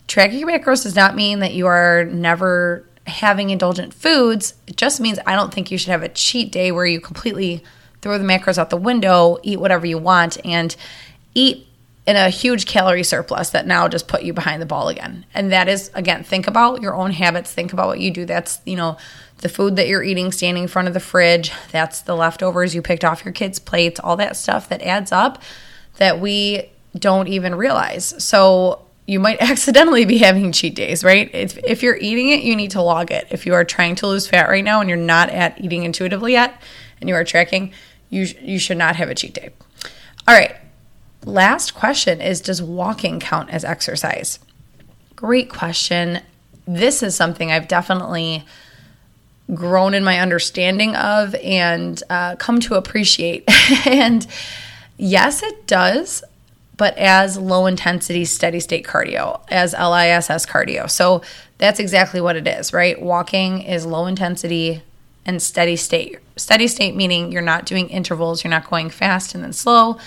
tracking 0.09 0.41
your 0.41 0.49
macros 0.49 0.83
does 0.83 0.97
not 0.97 1.15
mean 1.15 1.39
that 1.39 1.55
you 1.55 1.67
are 1.69 2.05
never 2.05 2.85
having 3.07 3.51
indulgent 3.51 3.95
foods. 3.95 4.55
It 4.67 4.77
just 4.77 5.01
means 5.01 5.21
I 5.25 5.37
don't 5.37 5.55
think 5.55 5.71
you 5.71 5.79
should 5.79 5.91
have 5.91 6.03
a 6.03 6.09
cheat 6.09 6.51
day 6.51 6.73
where 6.73 6.85
you 6.87 7.01
completely 7.01 7.63
throw 8.03 8.19
the 8.19 8.25
macros 8.25 8.59
out 8.59 8.71
the 8.71 8.77
window, 8.77 9.39
eat 9.43 9.61
whatever 9.61 9.87
you 9.87 9.99
want, 9.99 10.37
and 10.45 10.75
eat 11.35 11.69
in 12.07 12.17
a 12.17 12.31
huge 12.31 12.67
calorie 12.67 13.03
surplus 13.03 13.51
that 13.51 13.67
now 13.67 13.89
just 13.89 14.07
put 14.07 14.23
you 14.23 14.33
behind 14.33 14.63
the 14.63 14.67
ball 14.67 14.89
again. 14.89 15.27
And 15.35 15.51
that 15.53 15.69
is 15.69 15.91
again, 15.95 16.23
think 16.23 16.47
about 16.47 16.81
your 16.81 16.95
own 16.95 17.11
habits, 17.11 17.53
think 17.53 17.73
about 17.73 17.89
what 17.89 18.01
you 18.01 18.11
do. 18.11 18.25
That's, 18.25 18.61
you 18.65 18.77
know, 18.77 18.97
the 19.39 19.49
food 19.49 19.77
that 19.77 19.89
you're 19.89 20.03
eating 20.03 20.31
standing 20.33 20.63
in 20.63 20.69
front 20.69 20.89
of 20.89 20.95
the 20.95 21.01
fridge, 21.01 21.53
that's 21.73 22.01
the 22.03 22.15
leftovers 22.15 22.75
you 22.75 22.81
picked 22.81 23.05
off 23.05 23.25
your 23.25 23.33
kids' 23.33 23.59
plates, 23.59 24.01
all 24.01 24.17
that 24.17 24.37
stuff 24.37 24.69
that 24.69 24.83
adds 24.83 25.11
up 25.13 25.43
that 25.97 26.21
we 26.21 26.71
don't 26.97 27.29
even 27.29 27.55
realize. 27.55 28.23
So 28.23 28.87
you 29.07 29.19
might 29.19 29.39
accidentally 29.41 30.05
be 30.05 30.19
having 30.19 30.53
cheat 30.53 30.77
days, 30.77 31.03
right? 31.03 31.29
If, 31.35 31.59
if 31.59 31.83
you're 31.83 31.97
eating 31.97 32.29
it, 32.29 32.43
you 32.43 32.55
need 32.55 32.71
to 32.73 32.83
log 32.83 33.11
it. 33.11 33.27
If 33.31 33.47
you 33.47 33.55
are 33.55 33.65
trying 33.65 33.97
to 33.97 34.07
lose 34.07 34.29
fat 34.29 34.49
right 34.49 34.65
now 34.65 34.81
and 34.81 34.89
you're 34.89 34.97
not 34.97 35.29
at 35.31 35.61
eating 35.61 35.83
intuitively 35.83 36.33
yet 36.33 36.63
and 37.01 37.09
you 37.09 37.17
are 37.17 37.25
tracking, 37.25 37.73
you, 38.11 38.27
you 38.41 38.59
should 38.59 38.79
not 38.79 38.97
have 38.97 39.11
a 39.11 39.15
cheat 39.15 39.35
day. 39.35 39.51
All 40.29 40.35
right. 40.35 40.57
Last 41.27 41.75
question 41.75 42.21
is 42.21 42.41
Does 42.41 42.63
walking 42.63 43.21
count 43.21 43.51
as 43.51 43.65
exercise? 43.65 44.39
Great 45.15 45.51
question. 45.51 46.21
This 46.67 47.03
is 47.03 47.15
something 47.15 47.53
I've 47.53 47.69
definitely 47.69 48.45
grown 49.55 49.93
in 49.93 50.03
my 50.03 50.19
understanding 50.19 50.97
of 50.97 51.35
and 51.37 52.03
uh, 52.09 52.37
come 52.37 52.61
to 52.61 52.75
appreciate. 52.75 53.45
and 53.87 54.27
yes, 54.97 55.43
it 55.43 55.67
does 55.67 56.25
but 56.77 56.97
as 56.99 57.39
low 57.39 57.67
intensity 57.67 58.25
steady 58.25 58.61
state 58.61 58.85
cardio, 58.85 59.41
as 59.49 59.73
LISS 59.73 60.47
cardio. 60.47 60.91
So 60.91 61.23
that's 61.59 61.81
exactly 61.81 62.21
what 62.21 62.37
it 62.37 62.47
is, 62.47 62.73
right? 62.73 63.01
Walking 63.01 63.63
is 63.63 63.87
low 63.87 64.07
intensity 64.07 64.83
and 65.25 65.41
steady 65.41 65.77
state. 65.77 66.19
Steady 66.37 66.69
state 66.69 66.95
meaning 66.95 67.33
you're 67.33 67.43
not 67.43 67.65
doing 67.65 67.89
intervals, 67.89 68.45
you're 68.45 68.51
not 68.51 68.69
going 68.69 68.91
fast 68.91 69.35
and 69.35 69.43
then 69.43 69.53
slow. 69.53 69.99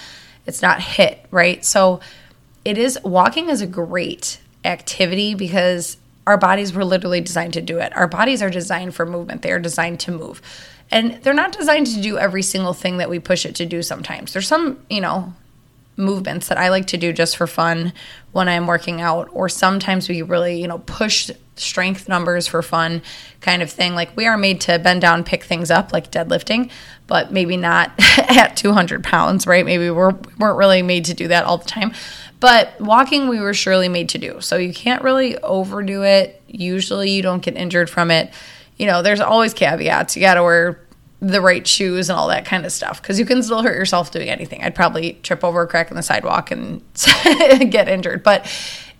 It's 0.49 0.61
not 0.61 0.79
HIIT, 0.79 1.19
right? 1.31 1.63
So 1.63 2.01
it 2.65 2.77
is 2.77 2.99
walking 3.03 3.49
is 3.49 3.61
a 3.61 3.67
great 3.67 4.39
activity 4.65 5.35
because 5.35 5.95
our 6.27 6.37
bodies 6.37 6.73
were 6.73 6.83
literally 6.83 7.21
designed 7.21 7.53
to 7.53 7.61
do 7.61 7.79
it. 7.79 7.95
Our 7.95 8.07
bodies 8.07 8.41
are 8.41 8.49
designed 8.49 8.93
for 8.93 9.05
movement. 9.05 9.41
They 9.41 9.51
are 9.51 9.59
designed 9.59 10.01
to 10.01 10.11
move. 10.11 10.41
And 10.91 11.21
they're 11.23 11.33
not 11.33 11.51
designed 11.51 11.87
to 11.87 12.01
do 12.01 12.17
every 12.17 12.43
single 12.43 12.73
thing 12.73 12.97
that 12.97 13.09
we 13.09 13.19
push 13.19 13.45
it 13.45 13.55
to 13.55 13.65
do 13.65 13.81
sometimes. 13.81 14.33
There's 14.33 14.47
some, 14.47 14.79
you 14.89 15.01
know, 15.01 15.33
movements 15.99 16.47
that 16.47 16.57
I 16.57 16.69
like 16.69 16.87
to 16.87 16.97
do 16.97 17.13
just 17.13 17.37
for 17.37 17.45
fun 17.45 17.93
when 18.31 18.47
I'm 18.47 18.65
working 18.65 19.01
out, 19.01 19.29
or 19.31 19.49
sometimes 19.49 20.09
we 20.09 20.21
really, 20.21 20.59
you 20.59 20.67
know, 20.67 20.79
push 20.79 21.29
strength 21.55 22.07
numbers 22.07 22.47
for 22.47 22.61
fun 22.61 23.01
kind 23.41 23.61
of 23.61 23.69
thing. 23.69 23.93
Like 23.93 24.15
we 24.15 24.25
are 24.25 24.37
made 24.37 24.61
to 24.61 24.79
bend 24.79 25.01
down, 25.01 25.23
pick 25.23 25.43
things 25.43 25.69
up, 25.69 25.91
like 25.91 26.11
deadlifting, 26.11 26.71
but 27.05 27.31
maybe 27.31 27.57
not 27.57 27.91
at 28.17 28.55
200 28.55 29.03
pounds, 29.03 29.45
right? 29.45 29.65
Maybe 29.65 29.83
we 29.83 29.91
weren't 29.91 30.25
really 30.39 30.81
made 30.81 31.05
to 31.05 31.13
do 31.13 31.27
that 31.27 31.43
all 31.43 31.57
the 31.57 31.69
time. 31.69 31.93
But 32.39 32.79
walking, 32.79 33.27
we 33.27 33.41
were 33.41 33.53
surely 33.53 33.89
made 33.89 34.09
to 34.09 34.17
do. 34.17 34.39
So 34.39 34.55
you 34.55 34.73
can't 34.73 35.03
really 35.03 35.37
overdo 35.39 36.03
it. 36.03 36.41
Usually 36.47 37.11
you 37.11 37.21
don't 37.21 37.43
get 37.43 37.57
injured 37.57 37.89
from 37.89 38.11
it. 38.11 38.33
You 38.77 38.85
know, 38.85 39.01
there's 39.01 39.19
always 39.19 39.53
caveats. 39.53 40.15
You 40.15 40.21
got 40.21 40.35
to 40.35 40.43
wear 40.43 40.79
the 41.21 41.41
right 41.41 41.67
shoes 41.67 42.09
and 42.09 42.17
all 42.17 42.29
that 42.29 42.45
kind 42.45 42.65
of 42.65 42.71
stuff 42.71 43.01
because 43.01 43.19
you 43.19 43.25
can 43.25 43.43
still 43.43 43.61
hurt 43.61 43.75
yourself 43.75 44.11
doing 44.11 44.29
anything. 44.29 44.63
I'd 44.63 44.75
probably 44.75 45.13
trip 45.21 45.43
over 45.43 45.61
a 45.61 45.67
crack 45.67 45.91
in 45.91 45.97
the 45.97 46.03
sidewalk 46.03 46.51
and 46.51 46.81
get 47.69 47.89
injured. 47.89 48.23
But 48.23 48.49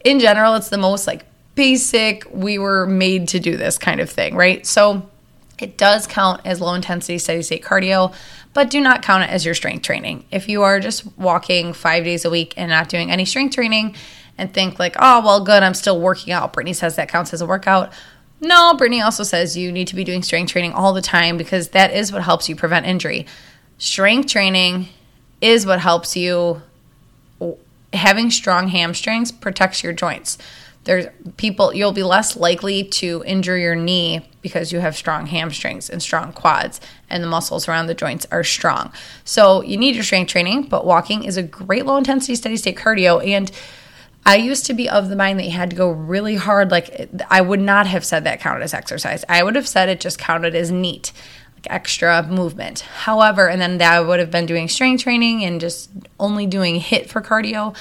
in 0.04 0.20
general, 0.20 0.56
it's 0.56 0.70
the 0.70 0.78
most 0.78 1.08
like 1.08 1.26
basic, 1.56 2.26
we 2.32 2.58
were 2.58 2.86
made 2.86 3.30
to 3.30 3.40
do 3.40 3.56
this 3.58 3.78
kind 3.78 4.02
of 4.02 4.10
thing, 4.10 4.36
right? 4.36 4.66
So 4.66 5.10
it 5.58 5.78
does 5.78 6.08
count 6.08 6.42
as 6.46 6.62
low 6.62 6.74
intensity 6.74 7.18
steady 7.18 7.42
state 7.42 7.64
cardio, 7.64 8.14
but 8.54 8.70
do 8.70 8.82
not 8.82 9.02
count 9.02 9.24
it 9.24 9.30
as 9.30 9.46
your 9.46 9.54
strength 9.54 9.84
training. 9.84 10.26
If 10.32 10.50
you 10.50 10.64
are 10.64 10.80
just 10.80 11.06
walking 11.18 11.74
five 11.74 12.04
days 12.04 12.26
a 12.26 12.30
week 12.30 12.54
and 12.58 12.70
not 12.70 12.90
doing 12.90 13.12
any 13.12 13.26
strength 13.26 13.56
training 13.56 13.96
and 14.38 14.54
think 14.54 14.80
like, 14.80 14.96
oh, 15.00 15.22
well, 15.24 15.44
good, 15.44 15.64
I'm 15.64 15.74
still 15.74 16.00
working 16.00 16.34
out. 16.34 16.54
Brittany 16.54 16.74
says 16.74 16.96
that 16.96 17.10
counts 17.10 17.34
as 17.34 17.42
a 17.42 17.46
workout 17.46 17.92
no, 18.42 18.74
Brittany 18.76 19.02
also 19.02 19.24
says 19.24 19.58
you 19.58 19.72
need 19.72 19.88
to 19.88 19.96
be 19.96 20.04
doing 20.04 20.24
strength 20.24 20.52
training 20.52 20.74
all 20.74 20.94
the 20.94 21.02
time 21.02 21.38
because 21.38 21.70
that 21.70 21.94
is 21.94 22.12
what 22.12 22.24
helps 22.24 22.48
you 22.48 22.56
prevent 22.56 22.86
injury. 22.86 23.26
Strength 23.78 24.30
training 24.30 24.88
is 25.42 25.66
what 25.66 25.80
helps 25.80 26.16
you 26.16 26.62
having 27.94 28.30
strong 28.30 28.68
hamstrings 28.68 29.32
protects 29.32 29.84
your 29.84 29.94
joints. 29.94 30.38
there's 30.86 31.08
people 31.38 31.74
you'll 31.74 31.92
be 31.92 32.04
less 32.04 32.38
likely 32.38 32.84
to 32.84 33.24
injure 33.26 33.58
your 33.58 33.76
knee 33.76 34.22
because 34.42 34.72
you 34.72 34.80
have 34.80 34.96
strong 34.96 35.26
hamstrings 35.26 35.90
and 35.90 36.02
strong 36.02 36.32
quads 36.32 36.80
and 37.10 37.24
the 37.24 37.28
muscles 37.28 37.68
around 37.68 37.88
the 37.88 37.94
joints 37.94 38.26
are 38.32 38.44
strong. 38.44 38.92
So 39.26 39.62
you 39.62 39.78
need 39.78 39.96
your 39.96 40.04
strength 40.04 40.30
training, 40.32 40.64
but 40.64 40.86
walking 40.86 41.24
is 41.24 41.36
a 41.36 41.44
great 41.44 41.86
low 41.86 41.98
intensity 41.98 42.36
steady 42.36 42.58
state 42.58 42.78
cardio 42.78 43.26
and 43.26 43.52
I 44.30 44.36
used 44.36 44.68
to 44.68 44.76
be 44.76 44.88
of 44.88 45.10
the 45.10 45.16
mind 45.16 45.40
that 45.40 45.46
you 45.46 45.54
had 45.54 45.72
to 45.72 45.76
go 45.76 45.90
really 45.90 46.36
hard. 46.36 46.70
Like, 46.70 47.10
I 47.32 47.42
would 47.42 47.60
not 47.60 47.88
have 47.88 48.06
said 48.06 48.26
that 48.26 48.40
counted 48.40 48.62
as 48.62 48.76
exercise. 48.76 49.26
I 49.28 49.42
would 49.42 49.56
have 49.56 49.68
said 49.68 49.90
it 49.90 50.00
just 50.00 50.20
counted 50.20 50.54
as 50.54 50.70
NEAT, 50.70 51.12
like 51.56 51.66
extra 51.68 52.22
movement. 52.22 52.82
However, 52.82 53.50
and 53.50 53.60
then 53.60 53.80
that 53.80 53.92
I 53.92 54.00
would 54.00 54.20
have 54.20 54.30
been 54.30 54.46
doing 54.46 54.68
strength 54.68 55.02
training 55.02 55.44
and 55.44 55.60
just 55.60 55.90
only 56.20 56.46
doing 56.46 56.80
HIIT 56.80 57.10
for 57.10 57.24
cardio. 57.24 57.76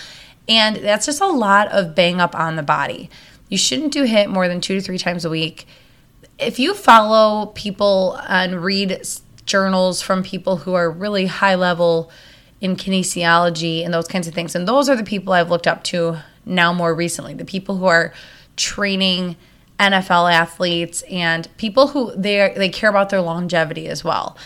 And 0.49 0.76
that's 0.76 1.05
just 1.05 1.21
a 1.21 1.26
lot 1.26 1.69
of 1.69 1.95
bang 1.95 2.19
up 2.19 2.35
on 2.35 2.57
the 2.57 2.62
body. 2.62 3.11
You 3.50 3.59
shouldn't 3.59 3.93
do 3.93 4.07
HIIT 4.07 4.31
more 4.31 4.49
than 4.49 4.62
two 4.62 4.76
to 4.76 4.81
three 4.81 4.97
times 4.97 5.26
a 5.26 5.31
week. 5.31 5.67
If 6.38 6.59
you 6.59 6.73
follow 6.73 7.52
people 7.57 8.19
and 8.26 8.64
read 8.64 9.02
journals 9.45 10.00
from 10.00 10.23
people 10.23 10.57
who 10.57 10.73
are 10.73 10.90
really 10.90 11.26
high 11.26 11.57
level, 11.57 12.11
in 12.61 12.76
kinesiology 12.76 13.85
and 13.85 13.95
those 13.95 14.09
kinds 14.09 14.26
of 14.26 14.35
things. 14.35 14.55
And 14.55 14.67
those 14.67 14.88
are 14.88 14.97
the 14.97 15.05
people 15.05 15.33
I've 15.33 15.50
looked 15.50 15.67
up 15.67 15.85
to 15.85 16.19
now 16.49 16.73
more 16.73 16.95
recently, 16.95 17.35
the 17.35 17.45
people 17.45 17.76
who 17.76 17.87
are 17.87 18.12
training 18.57 19.37
NFL 19.78 20.33
athletes 20.33 21.02
and 21.02 21.49
people 21.57 21.88
who 21.88 22.12
they 22.17 22.52
they 22.57 22.69
care 22.69 22.90
about 22.90 23.11
their 23.11 23.21
longevity 23.21 23.88
as 23.88 24.02
well. 24.02 24.37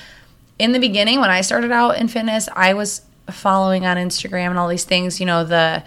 In 0.58 0.72
the 0.72 0.78
beginning 0.78 1.20
when 1.20 1.30
I 1.30 1.40
started 1.40 1.72
out 1.72 1.96
in 1.96 2.08
fitness, 2.08 2.48
I 2.54 2.74
was 2.74 3.02
following 3.30 3.86
on 3.86 3.96
Instagram 3.96 4.50
and 4.50 4.58
all 4.58 4.68
these 4.68 4.84
things, 4.84 5.20
you 5.20 5.26
know, 5.26 5.44
the 5.44 5.82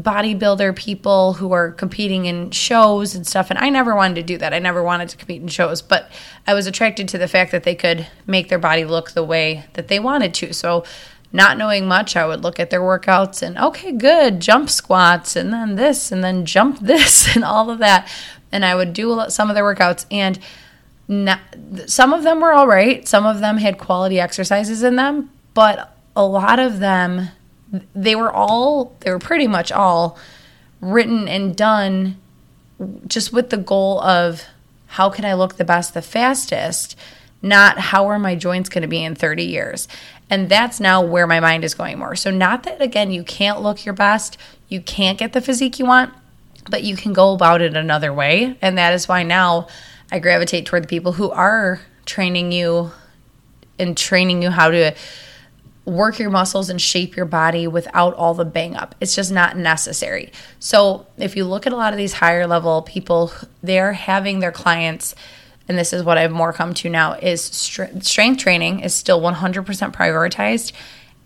bodybuilder 0.00 0.74
people 0.76 1.34
who 1.34 1.52
are 1.52 1.72
competing 1.72 2.24
in 2.24 2.50
shows 2.52 3.14
and 3.14 3.26
stuff 3.26 3.50
and 3.50 3.58
I 3.58 3.68
never 3.68 3.94
wanted 3.94 4.14
to 4.14 4.22
do 4.22 4.38
that. 4.38 4.54
I 4.54 4.58
never 4.58 4.82
wanted 4.82 5.10
to 5.10 5.16
compete 5.18 5.42
in 5.42 5.48
shows, 5.48 5.82
but 5.82 6.10
I 6.46 6.54
was 6.54 6.66
attracted 6.66 7.08
to 7.08 7.18
the 7.18 7.28
fact 7.28 7.52
that 7.52 7.64
they 7.64 7.74
could 7.74 8.06
make 8.26 8.48
their 8.48 8.58
body 8.58 8.84
look 8.86 9.10
the 9.10 9.24
way 9.24 9.64
that 9.74 9.88
they 9.88 9.98
wanted 9.98 10.32
to. 10.34 10.54
So 10.54 10.84
not 11.32 11.56
knowing 11.56 11.86
much, 11.86 12.16
I 12.16 12.26
would 12.26 12.42
look 12.42 12.58
at 12.58 12.70
their 12.70 12.80
workouts 12.80 13.42
and, 13.42 13.56
okay, 13.56 13.92
good, 13.92 14.40
jump 14.40 14.68
squats, 14.68 15.36
and 15.36 15.52
then 15.52 15.76
this, 15.76 16.10
and 16.10 16.24
then 16.24 16.44
jump 16.44 16.78
this, 16.80 17.34
and 17.34 17.44
all 17.44 17.70
of 17.70 17.78
that. 17.78 18.10
And 18.52 18.64
I 18.64 18.74
would 18.74 18.92
do 18.92 19.24
some 19.28 19.48
of 19.48 19.54
their 19.54 19.64
workouts. 19.64 20.06
And 20.10 20.38
not, 21.06 21.40
some 21.86 22.12
of 22.12 22.24
them 22.24 22.40
were 22.40 22.52
all 22.52 22.66
right. 22.66 23.06
Some 23.06 23.26
of 23.26 23.40
them 23.40 23.58
had 23.58 23.78
quality 23.78 24.18
exercises 24.18 24.82
in 24.82 24.96
them, 24.96 25.30
but 25.54 25.96
a 26.16 26.24
lot 26.24 26.58
of 26.58 26.80
them, 26.80 27.28
they 27.94 28.16
were 28.16 28.32
all, 28.32 28.96
they 29.00 29.10
were 29.10 29.20
pretty 29.20 29.46
much 29.46 29.70
all 29.70 30.18
written 30.80 31.28
and 31.28 31.54
done 31.54 32.16
just 33.06 33.32
with 33.32 33.50
the 33.50 33.56
goal 33.56 34.00
of 34.00 34.44
how 34.86 35.10
can 35.10 35.24
I 35.24 35.34
look 35.34 35.56
the 35.56 35.64
best, 35.64 35.94
the 35.94 36.02
fastest 36.02 36.96
not 37.42 37.78
how 37.78 38.08
are 38.08 38.18
my 38.18 38.34
joints 38.34 38.68
going 38.68 38.82
to 38.82 38.88
be 38.88 39.02
in 39.02 39.14
30 39.14 39.44
years. 39.44 39.88
And 40.30 40.48
that's 40.48 40.78
now 40.78 41.02
where 41.02 41.26
my 41.26 41.40
mind 41.40 41.64
is 41.64 41.74
going 41.74 41.98
more. 41.98 42.14
So, 42.14 42.30
not 42.30 42.62
that 42.62 42.80
again, 42.80 43.10
you 43.10 43.24
can't 43.24 43.60
look 43.60 43.84
your 43.84 43.94
best, 43.94 44.38
you 44.68 44.80
can't 44.80 45.18
get 45.18 45.32
the 45.32 45.40
physique 45.40 45.78
you 45.80 45.86
want, 45.86 46.14
but 46.70 46.84
you 46.84 46.96
can 46.96 47.12
go 47.12 47.34
about 47.34 47.60
it 47.60 47.76
another 47.76 48.14
way. 48.14 48.56
And 48.62 48.78
that 48.78 48.94
is 48.94 49.08
why 49.08 49.24
now 49.24 49.66
I 50.12 50.20
gravitate 50.20 50.66
toward 50.66 50.84
the 50.84 50.88
people 50.88 51.12
who 51.12 51.30
are 51.30 51.80
training 52.06 52.52
you 52.52 52.92
and 53.78 53.96
training 53.96 54.42
you 54.42 54.50
how 54.50 54.70
to 54.70 54.94
work 55.84 56.18
your 56.18 56.30
muscles 56.30 56.70
and 56.70 56.80
shape 56.80 57.16
your 57.16 57.26
body 57.26 57.66
without 57.66 58.14
all 58.14 58.34
the 58.34 58.44
bang 58.44 58.76
up. 58.76 58.94
It's 59.00 59.16
just 59.16 59.32
not 59.32 59.56
necessary. 59.56 60.30
So, 60.60 61.06
if 61.16 61.34
you 61.34 61.44
look 61.44 61.66
at 61.66 61.72
a 61.72 61.76
lot 61.76 61.92
of 61.92 61.96
these 61.96 62.12
higher 62.12 62.46
level 62.46 62.82
people, 62.82 63.32
they're 63.62 63.94
having 63.94 64.38
their 64.38 64.52
clients 64.52 65.16
and 65.70 65.78
this 65.78 65.92
is 65.92 66.02
what 66.02 66.18
I've 66.18 66.32
more 66.32 66.52
come 66.52 66.74
to 66.74 66.88
now 66.90 67.12
is 67.12 67.40
strength 67.44 68.38
training 68.38 68.80
is 68.80 68.92
still 68.92 69.20
100% 69.20 69.64
prioritized. 69.92 70.72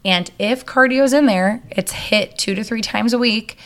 And 0.04 0.30
if 0.38 0.66
cardio's 0.66 1.14
in 1.14 1.24
there, 1.24 1.62
it's 1.70 1.94
HIIT 1.94 2.36
2 2.36 2.54
to 2.56 2.62
3 2.62 2.82
times 2.82 3.14
a 3.14 3.18
week 3.18 3.56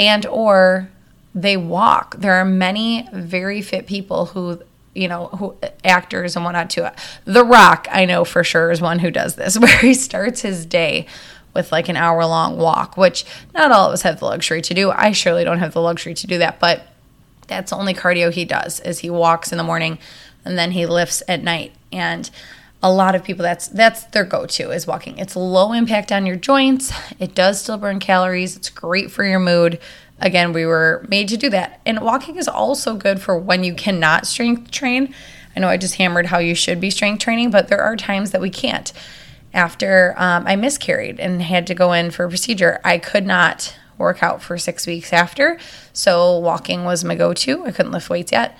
and 0.00 0.26
or 0.26 0.90
they 1.36 1.56
walk. 1.56 2.16
There 2.16 2.34
are 2.34 2.44
many 2.44 3.08
very 3.12 3.62
fit 3.62 3.86
people 3.86 4.26
who 4.26 4.60
you 4.92 5.06
know, 5.06 5.28
who 5.28 5.56
actors 5.84 6.34
and 6.34 6.44
whatnot 6.44 6.68
too. 6.68 6.88
The 7.24 7.44
Rock, 7.44 7.86
I 7.88 8.04
know 8.04 8.24
for 8.24 8.42
sure, 8.42 8.72
is 8.72 8.82
one 8.82 8.98
who 8.98 9.10
does 9.12 9.36
this, 9.36 9.56
where 9.58 9.78
he 9.78 9.94
starts 9.94 10.40
his 10.40 10.66
day 10.66 11.06
with 11.54 11.70
like 11.70 11.88
an 11.88 11.96
hour 11.96 12.26
long 12.26 12.58
walk, 12.58 12.96
which 12.96 13.24
not 13.54 13.70
all 13.70 13.86
of 13.86 13.92
us 13.92 14.02
have 14.02 14.18
the 14.18 14.24
luxury 14.24 14.62
to 14.62 14.74
do. 14.74 14.90
I 14.90 15.12
surely 15.12 15.44
don't 15.44 15.60
have 15.60 15.74
the 15.74 15.80
luxury 15.80 16.12
to 16.12 16.26
do 16.26 16.38
that, 16.38 16.58
but 16.58 16.91
that's 17.46 17.70
the 17.70 17.76
only 17.76 17.94
cardio 17.94 18.32
he 18.32 18.44
does 18.44 18.80
is 18.80 19.00
he 19.00 19.10
walks 19.10 19.52
in 19.52 19.58
the 19.58 19.64
morning 19.64 19.98
and 20.44 20.58
then 20.58 20.72
he 20.72 20.86
lifts 20.86 21.22
at 21.28 21.42
night. 21.42 21.72
And 21.90 22.30
a 22.82 22.92
lot 22.92 23.14
of 23.14 23.22
people 23.22 23.42
that's 23.42 23.68
that's 23.68 24.04
their 24.04 24.24
go-to 24.24 24.70
is 24.70 24.86
walking. 24.86 25.18
It's 25.18 25.36
low 25.36 25.72
impact 25.72 26.10
on 26.10 26.26
your 26.26 26.36
joints. 26.36 26.92
It 27.18 27.34
does 27.34 27.60
still 27.60 27.78
burn 27.78 28.00
calories. 28.00 28.56
It's 28.56 28.70
great 28.70 29.10
for 29.10 29.24
your 29.24 29.38
mood. 29.38 29.78
Again, 30.18 30.52
we 30.52 30.66
were 30.66 31.04
made 31.08 31.28
to 31.28 31.36
do 31.36 31.50
that. 31.50 31.80
And 31.84 32.00
walking 32.00 32.36
is 32.36 32.48
also 32.48 32.94
good 32.94 33.20
for 33.20 33.36
when 33.36 33.64
you 33.64 33.74
cannot 33.74 34.26
strength 34.26 34.70
train. 34.70 35.14
I 35.54 35.60
know 35.60 35.68
I 35.68 35.76
just 35.76 35.96
hammered 35.96 36.26
how 36.26 36.38
you 36.38 36.54
should 36.54 36.80
be 36.80 36.90
strength 36.90 37.22
training, 37.22 37.50
but 37.50 37.68
there 37.68 37.82
are 37.82 37.96
times 37.96 38.30
that 38.30 38.40
we 38.40 38.50
can't. 38.50 38.92
After 39.54 40.14
um, 40.16 40.46
I 40.46 40.56
miscarried 40.56 41.20
and 41.20 41.42
had 41.42 41.66
to 41.66 41.74
go 41.74 41.92
in 41.92 42.10
for 42.10 42.24
a 42.24 42.28
procedure, 42.28 42.80
I 42.84 42.98
could 42.98 43.26
not 43.26 43.76
work 43.98 44.22
out 44.22 44.42
for 44.42 44.58
six 44.58 44.86
weeks 44.86 45.12
after. 45.12 45.58
So 45.92 46.38
walking 46.38 46.84
was 46.84 47.04
my 47.04 47.14
go 47.14 47.32
to. 47.34 47.64
I 47.64 47.70
couldn't 47.70 47.92
lift 47.92 48.10
weights 48.10 48.32
yet. 48.32 48.58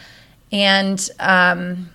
And, 0.51 1.09
um, 1.19 1.91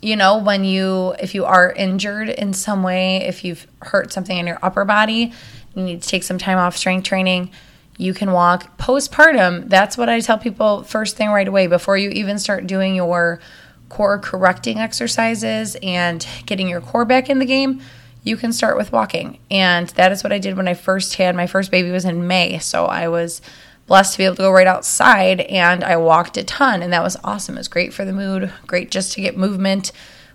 you 0.00 0.16
know, 0.16 0.38
when 0.38 0.64
you, 0.64 1.14
if 1.20 1.34
you 1.34 1.44
are 1.44 1.72
injured 1.72 2.28
in 2.28 2.52
some 2.52 2.82
way, 2.82 3.18
if 3.18 3.44
you've 3.44 3.66
hurt 3.80 4.12
something 4.12 4.36
in 4.36 4.46
your 4.46 4.58
upper 4.62 4.84
body, 4.84 5.32
you 5.74 5.82
need 5.82 6.02
to 6.02 6.08
take 6.08 6.22
some 6.22 6.38
time 6.38 6.58
off 6.58 6.76
strength 6.76 7.04
training. 7.04 7.50
You 7.98 8.14
can 8.14 8.32
walk 8.32 8.78
postpartum. 8.78 9.68
That's 9.68 9.96
what 9.96 10.08
I 10.08 10.20
tell 10.20 10.38
people 10.38 10.82
first 10.82 11.16
thing 11.16 11.30
right 11.30 11.46
away 11.46 11.66
before 11.66 11.96
you 11.96 12.10
even 12.10 12.38
start 12.38 12.66
doing 12.66 12.94
your 12.94 13.40
core 13.88 14.18
correcting 14.18 14.78
exercises 14.78 15.76
and 15.82 16.26
getting 16.46 16.68
your 16.68 16.80
core 16.80 17.04
back 17.04 17.28
in 17.28 17.38
the 17.38 17.44
game 17.44 17.80
you 18.24 18.36
can 18.36 18.52
start 18.52 18.76
with 18.76 18.92
walking. 18.92 19.38
And 19.50 19.88
that 19.90 20.12
is 20.12 20.22
what 20.22 20.32
I 20.32 20.38
did 20.38 20.56
when 20.56 20.68
I 20.68 20.74
first 20.74 21.14
had 21.14 21.34
my 21.34 21.46
first 21.46 21.70
baby 21.70 21.90
was 21.90 22.04
in 22.04 22.26
May. 22.26 22.58
So 22.58 22.86
I 22.86 23.08
was 23.08 23.40
blessed 23.86 24.12
to 24.12 24.18
be 24.18 24.24
able 24.24 24.36
to 24.36 24.42
go 24.42 24.52
right 24.52 24.66
outside 24.66 25.40
and 25.40 25.82
I 25.82 25.96
walked 25.96 26.36
a 26.36 26.44
ton 26.44 26.82
and 26.82 26.92
that 26.92 27.02
was 27.02 27.16
awesome. 27.24 27.56
It 27.56 27.60
was 27.60 27.68
great 27.68 27.92
for 27.92 28.04
the 28.04 28.12
mood, 28.12 28.52
great 28.66 28.90
just 28.90 29.12
to 29.12 29.20
get 29.20 29.36
movement 29.36 29.92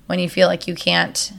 when 0.08 0.20
you 0.20 0.30
feel 0.30 0.48
like 0.48 0.68
you 0.68 0.76
can't 0.76 1.32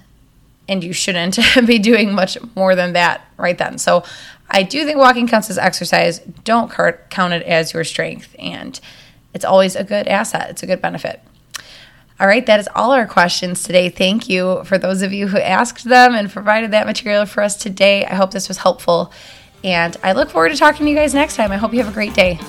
and 0.68 0.82
you 0.82 0.92
shouldn't 0.92 1.38
be 1.66 1.78
doing 1.78 2.12
much 2.12 2.38
more 2.54 2.74
than 2.74 2.94
that 2.94 3.26
right 3.36 3.56
then. 3.56 3.78
So 3.78 4.04
I 4.50 4.62
do 4.62 4.84
think 4.84 4.98
walking 4.98 5.28
counts 5.28 5.50
as 5.50 5.58
exercise. 5.58 6.20
Don't 6.44 6.70
count 6.70 7.34
it 7.34 7.42
as 7.42 7.74
your 7.74 7.84
strength 7.84 8.34
and 8.38 8.80
it's 9.34 9.44
always 9.44 9.76
a 9.76 9.84
good 9.84 10.08
asset. 10.08 10.48
It's 10.50 10.62
a 10.62 10.66
good 10.66 10.80
benefit. 10.80 11.20
All 12.20 12.26
right, 12.26 12.44
that 12.46 12.58
is 12.58 12.68
all 12.74 12.90
our 12.90 13.06
questions 13.06 13.62
today. 13.62 13.90
Thank 13.90 14.28
you 14.28 14.64
for 14.64 14.76
those 14.76 15.02
of 15.02 15.12
you 15.12 15.28
who 15.28 15.38
asked 15.38 15.84
them 15.84 16.16
and 16.16 16.28
provided 16.28 16.72
that 16.72 16.84
material 16.84 17.26
for 17.26 17.42
us 17.42 17.56
today. 17.56 18.04
I 18.06 18.16
hope 18.16 18.32
this 18.32 18.48
was 18.48 18.58
helpful. 18.58 19.12
And 19.62 19.96
I 20.02 20.12
look 20.12 20.30
forward 20.30 20.50
to 20.50 20.56
talking 20.56 20.86
to 20.86 20.90
you 20.90 20.96
guys 20.96 21.14
next 21.14 21.36
time. 21.36 21.52
I 21.52 21.56
hope 21.56 21.72
you 21.72 21.78
have 21.78 21.90
a 21.90 21.94
great 21.94 22.14
day. 22.14 22.40